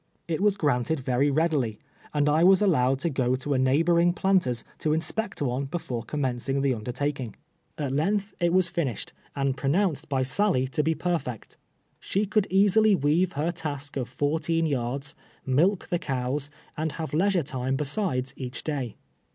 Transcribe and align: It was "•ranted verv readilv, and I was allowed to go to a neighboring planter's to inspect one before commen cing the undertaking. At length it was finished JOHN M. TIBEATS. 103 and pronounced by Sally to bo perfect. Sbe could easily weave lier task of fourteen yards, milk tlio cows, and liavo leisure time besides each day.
It 0.27 0.41
was 0.41 0.57
"•ranted 0.57 0.99
verv 1.01 1.31
readilv, 1.35 1.77
and 2.11 2.27
I 2.27 2.43
was 2.43 2.59
allowed 2.59 2.97
to 3.01 3.09
go 3.11 3.35
to 3.35 3.53
a 3.53 3.59
neighboring 3.59 4.13
planter's 4.13 4.63
to 4.79 4.93
inspect 4.93 5.43
one 5.43 5.65
before 5.65 6.01
commen 6.01 6.37
cing 6.37 6.63
the 6.63 6.73
undertaking. 6.73 7.35
At 7.77 7.93
length 7.93 8.33
it 8.39 8.51
was 8.51 8.67
finished 8.67 9.13
JOHN 9.37 9.49
M. 9.49 9.53
TIBEATS. 9.53 9.63
103 9.63 9.63
and 9.67 9.73
pronounced 9.75 10.09
by 10.09 10.23
Sally 10.23 10.67
to 10.69 10.81
bo 10.83 10.95
perfect. 10.95 11.57
Sbe 12.01 12.31
could 12.31 12.47
easily 12.49 12.95
weave 12.95 13.37
lier 13.37 13.51
task 13.51 13.95
of 13.95 14.09
fourteen 14.09 14.65
yards, 14.65 15.13
milk 15.45 15.89
tlio 15.91 16.01
cows, 16.01 16.49
and 16.75 16.93
liavo 16.93 17.13
leisure 17.19 17.43
time 17.43 17.75
besides 17.75 18.33
each 18.35 18.63
day. 18.63 18.95